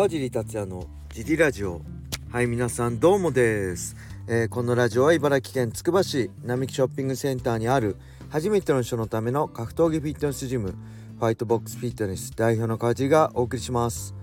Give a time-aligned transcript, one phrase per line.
[0.00, 1.82] 川尻達也のジリラジオ。
[2.32, 3.96] はい皆さんどうもです、
[4.26, 7.98] えー、このラジオは茨城県つくば市並木ショッピングセンターにある
[8.30, 14.14] 初めての人のための格闘技フィットネスジムファイトボックスフィットネス代表の川尻がお送りします。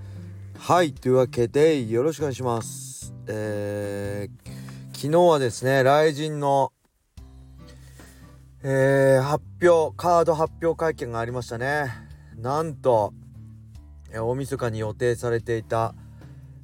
[0.58, 3.14] はいというわけでよろしくお願いします。
[3.28, 6.74] えー、昨日はですね雷神の
[8.64, 11.94] えー、発表カード発表会見がありましたね。
[12.36, 13.14] なんと
[14.14, 15.94] 大晦日に予定されていた、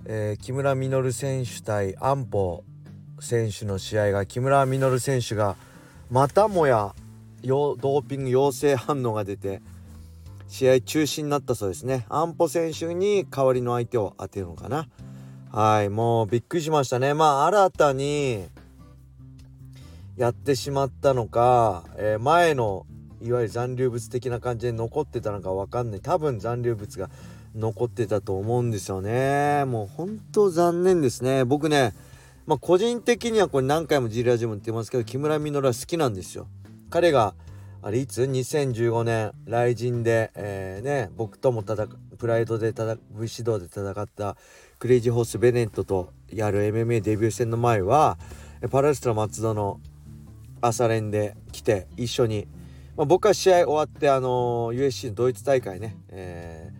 [0.06, 2.64] えー、木村稔選手対安保
[3.20, 5.56] 選手の試合が木村稔選手が
[6.10, 6.94] またもや
[7.42, 9.62] ドーピング陽性反応が出て
[10.48, 12.06] 試合中止になったそうですね。
[12.10, 14.88] 安保選手に代わりの相手を当てるのかな。
[15.52, 17.14] はいもうびっくりしましたね。
[17.14, 18.46] まあ新たに
[20.16, 22.86] やってしまったのか、えー、前の
[23.22, 26.02] いわゆる残留物的な感じで残ってたのか分かんない。
[26.02, 27.10] 多分残留物が
[27.56, 29.66] 残ってたと思うんですよね。
[29.66, 31.46] もう本当残念ですね。
[31.46, 31.94] 僕ね
[32.45, 36.48] まあ個人的にはこれ何回もジリアジムって言ってますけど木村稔は好きなんですよ。
[36.90, 37.36] 彼が
[37.82, 44.38] あれいつ？2015年雷神で、えー、ね僕とも戦プライドで戦 V 指導で戦った
[44.80, 48.17] クレイジーホースベネットとやる MMA デビュー戦の前は
[48.72, 49.80] パラレストラ松田の
[50.62, 52.48] 朝練で来て一緒に、
[52.95, 56.72] まあ、僕は試合終わってあのー、USC のドイツ大会ね、え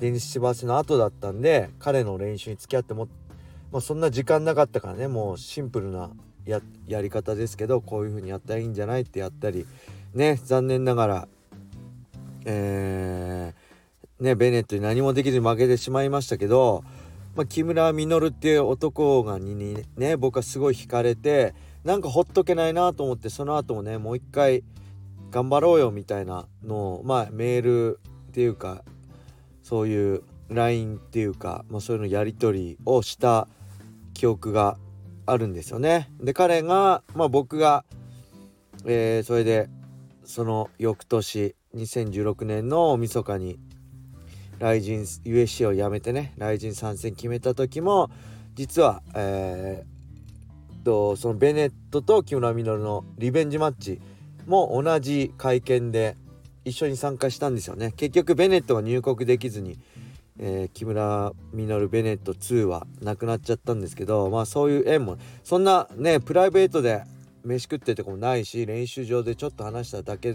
[0.00, 3.08] ー、デニス・シバスの後だったんで彼の練習に付き合っても、
[3.70, 6.10] まあ、そんな時間なかったからねもうシンプルな
[6.46, 9.66] ややり方ですけどこういう風にやったらいいんじゃないってやったり
[10.14, 11.28] ね残念ながら
[12.46, 16.82] えー、ねベネットに何もできずに負けてしまいましたけど、
[17.36, 24.64] まあ、木村稔っていう男がにね僕はすごい惹かれてなんかほっとけないなと思ってその後もねもう一回
[25.30, 28.84] 頑張ろうよみたいなのをまあメールっていうか
[29.70, 33.46] そういう LINE っていうか、まあ、そういうのやり取りをした
[34.14, 34.76] 記憶が
[35.24, 36.10] あるんですよね。
[36.20, 37.84] で彼がまあ僕が、
[38.84, 39.68] えー、それで
[40.24, 43.60] その翌年2016年の大晦日に
[44.58, 48.10] ライジン USC を辞めてねライジン参戦決めた時も
[48.56, 49.84] 実は、え
[50.82, 54.00] とそのベネットと木村稔のリベンジマッチ
[54.48, 56.16] も同じ会見で
[56.64, 57.92] 一緒に参加したんですよね。
[57.96, 59.78] 結局ベネットが入国できずに、
[60.38, 67.02] えー、木村稔ベネット2はなくなっちゃったんですけどまあそういう縁もそんなねプライベートで
[67.44, 70.34] 飯食ってるとこもないし練習場でちょっと話しただけ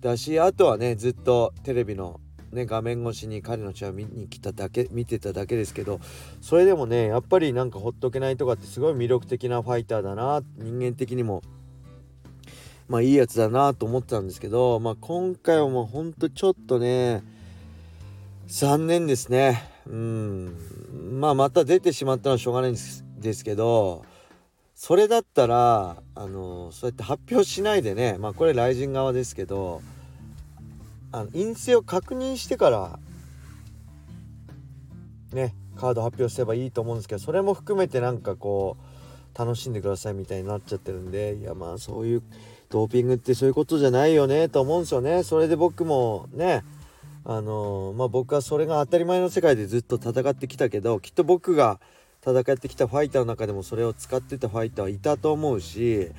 [0.00, 2.20] だしあとはねずっとテレビの
[2.52, 6.00] ね、画面越しに彼の試合を見に来ただけ見てただけですけど
[6.40, 11.42] それでもねやっぱりなんかほっとけないとかってすごい魅力的なファイターだな人間的にも
[12.90, 17.22] まあいいやつだなと思ってたんですけど、まあ、今回はもうほんとちょっとね
[18.48, 19.62] 残念ですね。
[19.86, 20.56] うん。
[21.20, 24.04] まあまた出てしまったのはしょうがないんですですけど
[24.74, 29.82] それだったらあのそうやって発表しないでねまあこれ雷神側ですけど
[31.12, 32.98] あの陰性を確認してから
[35.32, 38.76] ねカード発表すればいいと思うんですけどそれも含めてなんかこ
[39.34, 42.22] う楽しんでくださいみたいになっちゃってるんでいやまあそういう
[42.70, 45.22] ドーピングってそういうことじゃないよねと思うんですよね。
[45.22, 46.64] それで僕もね
[47.24, 51.80] あのー、まあ僕はそれが当たり前の世界でずっと戦ってきたけどきっと僕が
[52.26, 56.10] 戦ってきたファイターの中でもそれを使ってたファイターはいたと思うし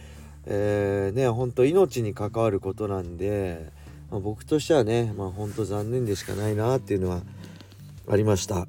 [0.45, 3.71] えー、ねほんと命に関わることなんで
[4.11, 7.21] まあ、僕としてはねまあほんと残念でしかないなっていうのは
[8.09, 8.67] ありました。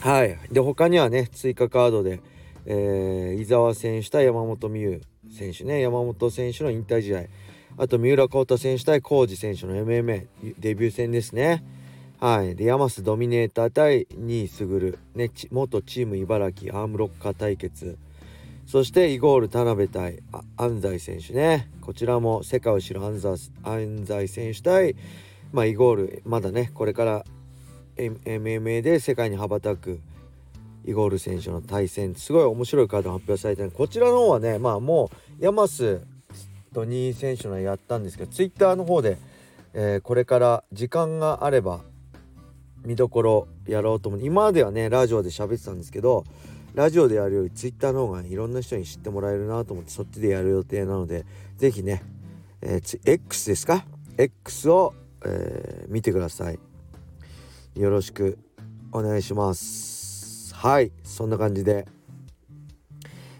[0.00, 0.38] はい。
[0.50, 2.20] で他にはね追加カードで、
[2.66, 5.02] えー、伊沢選手対山本美優。
[5.38, 5.80] 選手ね。
[5.80, 7.24] 山本選手の引退試合。
[7.76, 10.26] あと三浦幸太選手対浩二選手の MMA
[10.58, 11.64] デビュー戦ですね。
[12.20, 12.56] はい。
[12.56, 17.96] で、山須ドミネーター対新井卓、ね、元チーム茨城アームロッカー対決。
[18.66, 20.18] そしてイゴール田辺対
[20.58, 21.70] 安西選手ね。
[21.80, 24.94] こちらも世界を知る安西選手対、
[25.52, 27.24] まあ、イゴールまだねこれから
[27.96, 30.00] MMA で世界に羽ばたく
[30.88, 36.00] イゴール選手の対戦すごい面白いカード発表されてるこちらの方はねまあもうヤマス
[36.72, 39.18] と2位選手のやったんですけどツイッターの方で、
[39.74, 41.80] えー、これから時間があれば
[42.86, 44.24] 見どころやろうと思う。
[44.24, 46.24] 今まではねラジオで喋ってたんですけど
[46.74, 51.26] ラジオでやるより Twitter の方がいろんな人に知ってもらえるなと思ってそっちでやる予定なので
[51.58, 52.02] 是非ね、
[52.62, 53.84] えー、X ですか
[54.16, 54.94] ？X を、
[55.24, 56.58] えー、見てください。
[57.74, 58.38] よろしく
[58.90, 59.97] お願いします。
[60.60, 61.86] はいそんな感じで。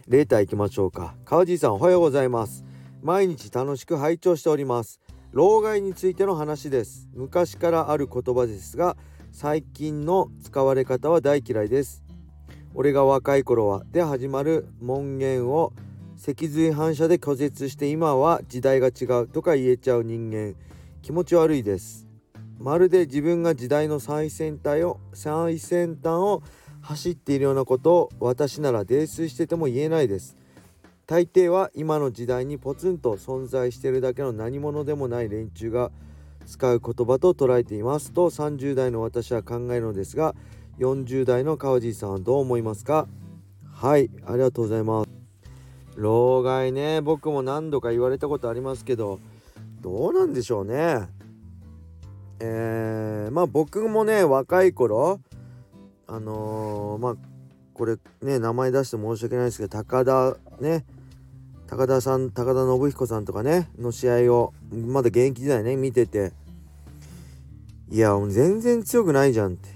[0.06, 1.16] レーター行きましょうか。
[1.24, 2.64] 川地さんおはようございます。
[3.02, 5.00] 毎日楽しく拝聴しております。
[5.32, 7.08] 老害についての話です。
[7.14, 8.96] 昔からある言葉ですが
[9.32, 12.04] 最近の使われ方は大嫌いです。
[12.72, 15.72] 俺が若い頃はで始まる門限を
[16.16, 20.54] 脊髄反射で拒絶して今は時代が違うとか言えちゃう人間。
[21.02, 22.06] 気持ち悪いです。
[22.60, 26.44] まるで自分が時代の最先端を最先端を
[26.80, 30.36] 走っているようなことを私なら泥酔してても言えないです。
[31.06, 35.90] 大抵は今の時代にポツンと存在してるだけの何者でもない連中が
[36.46, 40.34] 使う言葉と捉えていますと30代の私は考えるのですが
[40.78, 43.08] 40代の川地さんはどう思いますか？
[43.72, 45.08] はいありがとうございます。
[45.96, 49.18] 老害ね僕も何度か言われたことありますけど
[49.80, 51.08] どうなんでしょうね。
[52.40, 55.20] えー、まあ僕もね若い頃
[56.08, 57.16] あのー、まあ
[57.74, 60.84] これね名前出して申し訳ないですけど高田ね
[61.66, 66.32] 高田さん高田信彦さんとかねの試合をまだ現役時代ね見てて
[67.90, 69.68] いや全然強くないじゃんって。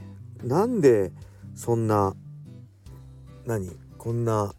[0.43, 1.13] なんで
[1.55, 2.15] そんな
[3.47, 4.53] 何こんな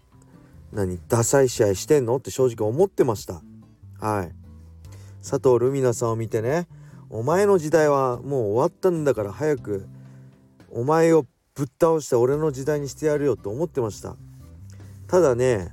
[0.72, 2.16] 何ダサい試合してんの？
[2.18, 3.42] って正直思ってました。
[4.00, 4.32] はい。
[5.22, 6.68] 佐藤ルミナさんを見てね
[7.10, 9.88] お前の時代はもう終わったんだから早く
[10.72, 14.16] お前をぶっ倒して俺の時代にしてやるよと思ってました。
[15.08, 15.70] ただね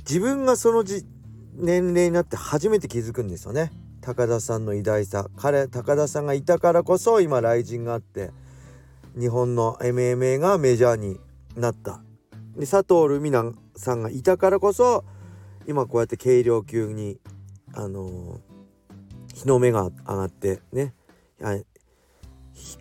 [0.00, 0.84] 自分がその
[1.54, 3.70] 年齢になって初めて気づくんですよね。
[4.00, 5.28] 高田さんの偉大さ。
[5.36, 8.30] 彼高田さんがいたからこそ今雷神があって
[9.18, 11.18] 日本の MMA がメジャーに
[11.56, 12.00] なった。
[12.56, 15.04] で佐藤ルミナさんがいたからこそ
[15.66, 17.18] 今こうやって軽量級に
[17.74, 20.94] あのー、日の目が上がってね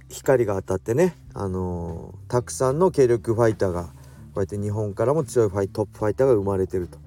[0.09, 3.91] 光が当たってね、あのー、たくさんの軽力ファイターがこ
[4.37, 6.97] うやって日本からも強いファイトップファイターが生まれてると。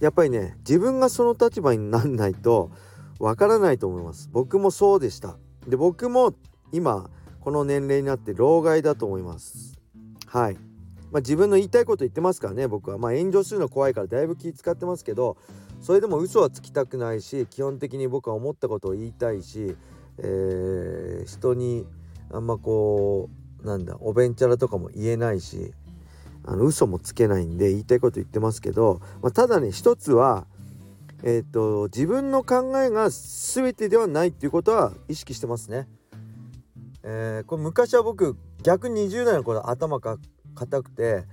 [0.00, 2.70] やっぱりね自分がその立場になんないと
[3.18, 4.30] わからないと思います。
[4.32, 5.36] 僕もそうでした。
[5.66, 6.34] で僕も
[6.72, 7.10] 今
[7.40, 9.78] この年齢になって老害だと思います。
[10.26, 10.54] はい。
[11.10, 12.98] まあ、自分の言いたいこと言ってますからね僕は。
[12.98, 15.36] まあ炎上するの怖いからだいぶ気使ってますけど
[15.80, 19.74] それでも嘘はつきたくないし基本的に僕は思ったことを言いたいし、
[20.18, 21.86] えー、人に
[22.30, 23.30] あんまこ
[23.62, 25.72] うなんだおべんちゃらとかも言えないし
[26.44, 30.46] あの嘘もつけないんで言いたいこと言ってますけど、まあ、ただね一つは
[31.22, 35.88] えっ、ー、と自分の考えが全てではないっていうことは意識してますね。
[37.02, 40.16] えー、これ昔は僕逆に20代の頃頭か
[40.54, 41.24] 硬くて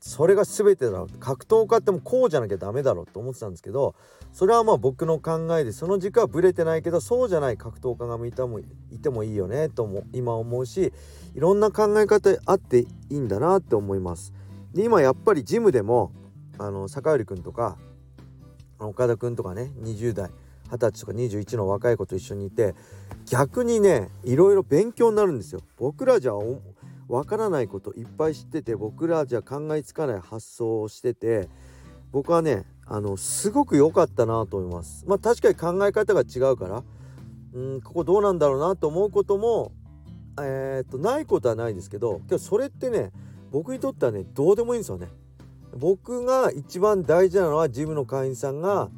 [0.00, 3.94] それが全てだろう格闘家ってもこうじゃなきゃダメだろうと思ってたんですけど
[4.32, 8.64] それはまあ僕の考えでその軸はブレてないけどそうじゃない格闘家がいてもい
[8.98, 10.92] てもいいよねとも今思うし
[11.34, 14.32] いろんな考え方あっていいんだなって思います。
[14.72, 16.12] で今やっぱりジムでも
[16.58, 17.76] あの坂寄君とか
[18.78, 20.30] 岡田君とかね20代
[20.70, 22.74] 20歳とか21の若い子と一緒にいて
[23.26, 25.60] 逆にねいろいろ勉強になるんですよ。
[25.76, 26.34] 僕らじゃ
[27.08, 31.48] わからないこといっぱい知ってて僕らじゃ考えつかない発想をしてて
[32.12, 35.04] 僕はねあのすごく良かったなと思います。
[35.06, 36.84] まあ確かに考え方が違うから
[37.52, 39.72] うんここどうなんだろうなと思うことも
[40.40, 43.12] えー、っとないことはないですけど今日それってね
[43.50, 45.08] 僕にとってはねどうでもいいんですよね。
[45.76, 48.88] 僕が一番大事なのはジムの会員さんが、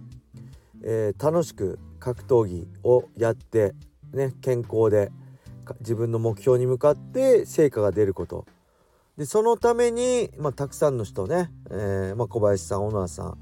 [0.83, 3.75] えー、楽しく格闘技をやって
[4.13, 5.11] ね健康で
[5.81, 8.47] 自分の目標に向かって成果が出ること
[9.17, 13.39] でそのために、まあ、たくさんの人ね、えーまあ、小林さん小野さん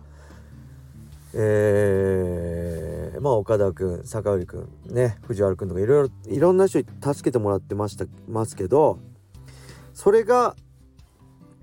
[1.39, 8.99] えー、まあ岡田君坂上君ね藤原君とかいろいろいろんな人に助けてもらってましたますけど
[9.93, 10.57] それが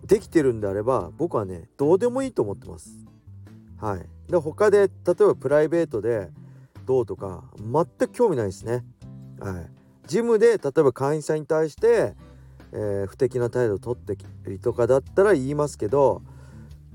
[0.06, 3.00] できてるんであれば僕はねどうでもいいと思ってます。
[3.78, 6.30] はい、で他で例えばプライベートで
[6.86, 8.84] どうとか全く興味ないですね。
[9.40, 9.70] はい、
[10.08, 12.16] ジムで例えば会員さんに対して、
[12.72, 16.22] えー、不適な態度を取ってきたりとかだったら言いますけど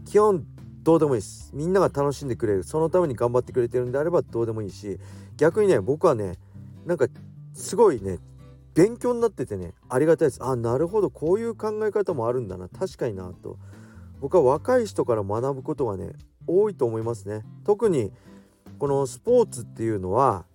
[0.04, 0.44] 基本
[0.82, 1.50] どうでもいいです。
[1.52, 2.64] みんなが楽しんでくれる。
[2.64, 4.98] そのために頑張ってくれてるんであればどうでもいいし
[5.36, 6.36] 逆にね僕はね
[6.86, 7.06] なんか
[7.52, 8.18] すごいね
[8.74, 10.42] 勉強になっててねありがたいです。
[10.42, 11.10] あなるほど。
[11.10, 12.68] こういう考え方もあるんだな。
[12.68, 13.58] 確かになと。
[14.20, 16.12] 僕は若い人から学ぶことがね
[16.46, 17.42] 多いと思いますね。
[17.64, 18.10] 特に
[18.78, 20.46] このスポーツっていうのは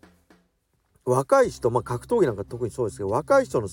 [1.05, 3.67] 若い人まあ格闘技なんか特にそうですけど若い人の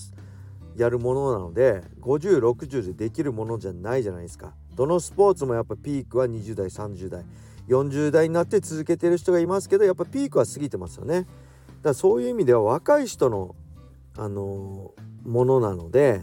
[0.76, 4.54] やるものなので5060でできるものじゃないじゃないですか。
[4.74, 7.24] どのスポーツもやっぱピークは20代30代
[7.68, 11.20] 40代になって続けてる人がいますけどやっぱピークは過ぎてますよね。
[11.22, 11.28] だか
[11.82, 13.54] らそういう意味では若い人の
[14.16, 16.22] あのー、ものなので、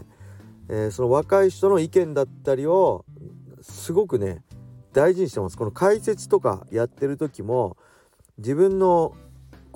[0.68, 3.04] えー、その若い人の意見だったりを
[3.62, 4.44] すごくね
[4.92, 5.56] 大事にしてます。
[5.56, 7.76] この解説とかやってる時も
[8.38, 9.14] 自分の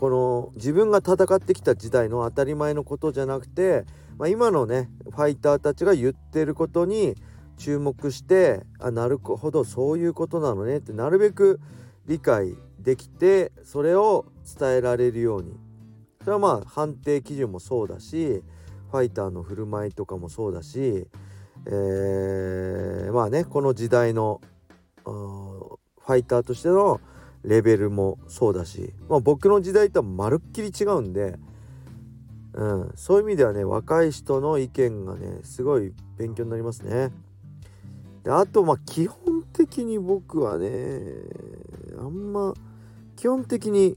[0.02, 3.84] この自分が戦ってきた時代の当たり前のことじゃなくて、
[4.18, 7.14] まあ、今のねファイターたちが言ってることに
[7.56, 11.60] 注目してあなるほどそういうことなのねってなるべく
[12.06, 14.26] 理解できてそれを
[14.58, 15.56] 伝えられるように。
[16.22, 18.42] それはまあ判定基準もそうだし
[18.90, 21.06] ファイターの振る舞いとかもそうだし、
[21.66, 24.40] えー、まあねこの時代の
[25.04, 27.00] ファイターとしての
[27.44, 31.38] レベルもそうだし、まあ、僕の時代とはまるっきり違うんで、
[32.54, 37.10] うん、そういう意味ではね若い人の意見がねすごい勉強になりますね。
[38.22, 40.68] であとまあ基本的に僕はね
[41.98, 42.54] あんま
[43.16, 43.96] 基本的に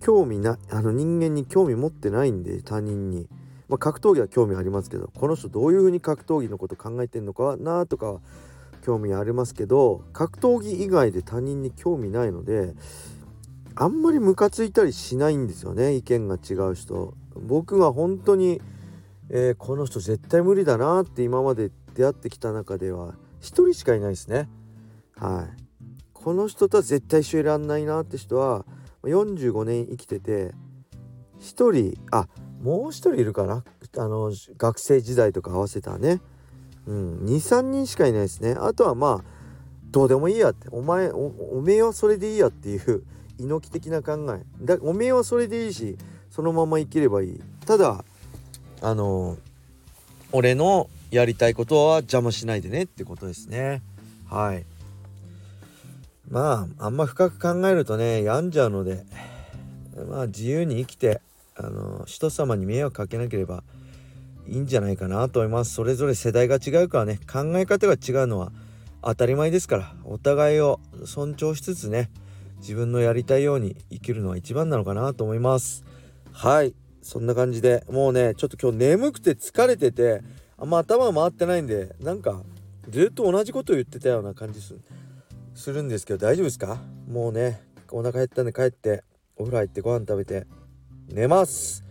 [0.00, 3.28] 興味なあの人間に興味持ってないんで他人に、
[3.68, 8.20] まあ、格闘技は興味ありますけどこの人どういう風に格闘技のこと考えてんのかなとか
[8.80, 12.74] 興味ありますけど格闘技以外で他人に興味ないので
[13.74, 17.14] あんまりムカついたりしないんですよね意見が違う人。
[17.36, 18.60] 僕が本当に、
[19.30, 24.48] えー、この人絶対無理だなって今まで出会ってきた中では1人しかいないですね。
[25.16, 25.62] はい。
[26.12, 28.66] この人とは絶対一緒いらんないなって人は
[29.04, 30.52] 45年生きてて
[31.40, 32.28] 1人あ
[32.60, 33.64] もう1人いるかな。
[33.96, 36.20] あの学生時代とか合わせたね。
[36.86, 37.24] うん。
[37.26, 38.56] 23人しかいないですね。
[38.58, 39.24] あとはまあ
[39.90, 40.68] どうでもいいやって。
[40.70, 43.02] お前おめえはそれでいいやっていう
[43.38, 44.44] 猪木的な考え。
[44.64, 45.96] だおめえはそれでいいし
[46.30, 47.40] そのまま生きればいい。
[47.66, 48.04] ただ
[48.80, 49.36] あの
[50.32, 53.82] 俺のやりたいことは邪魔しないでねってことですね。
[54.28, 54.64] はい。
[56.30, 59.04] まああんま深く考えるとね病んじゃうので
[60.08, 61.20] まあ自由に生きて
[61.56, 63.64] あの人様に迷惑かけなければ
[64.50, 65.72] いいんじゃないかなと思います。
[65.74, 67.20] それぞれ世代が違うからね。
[67.30, 68.52] 考え方が違うのは
[69.02, 69.94] 当たり前ですから。
[70.04, 72.10] お互いを尊重しつつね。
[72.58, 75.84] 自分のやりたいように生きるのは一番なのかなと思います。
[76.32, 76.74] はい。
[77.02, 80.22] そんな感じでもうねちょっと今日眠くて疲れてて
[80.58, 82.42] あんま頭回ってないんでなんか
[82.90, 84.74] ずっと同じこと言ってたような感じす
[85.54, 86.78] するんですけど大丈夫ですか？
[87.08, 89.02] もうねお腹減ったんで帰って
[89.36, 90.46] お風呂入ってご飯食べて
[91.08, 91.84] 寝ます。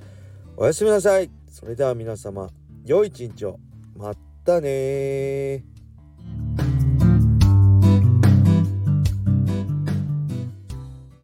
[0.55, 1.38] おやすみなさい。
[1.49, 2.49] それでは皆様
[2.85, 3.59] 良い一日を。
[3.95, 4.13] ま
[4.45, 5.63] たね